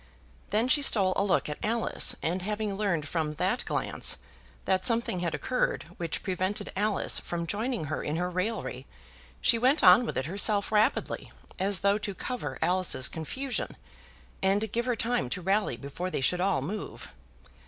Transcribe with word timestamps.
Then 0.49 0.67
she 0.67 0.81
stole 0.81 1.13
a 1.15 1.23
look 1.23 1.47
at 1.47 1.59
Alice, 1.63 2.15
and 2.23 2.41
having 2.41 2.73
learned 2.75 3.07
from 3.07 3.35
that 3.35 3.63
glance 3.65 4.17
that 4.65 4.83
something 4.83 5.19
had 5.19 5.35
occurred 5.35 5.83
which 5.97 6.23
prevented 6.23 6.71
Alice 6.75 7.19
from 7.19 7.45
joining 7.45 7.83
her 7.85 8.01
in 8.01 8.15
her 8.15 8.31
raillery, 8.31 8.87
she 9.41 9.59
went 9.59 9.83
on 9.83 10.03
with 10.07 10.17
it 10.17 10.25
herself 10.25 10.71
rapidly, 10.71 11.31
as 11.59 11.81
though 11.81 11.99
to 11.99 12.15
cover 12.15 12.57
Alice's 12.63 13.07
confusion, 13.07 13.77
and 14.41 14.71
give 14.71 14.87
her 14.87 14.95
time 14.95 15.29
to 15.29 15.39
rally 15.39 15.77
before 15.77 16.09
they 16.09 16.21
should 16.21 16.41
all 16.41 16.63
move. 16.63 17.09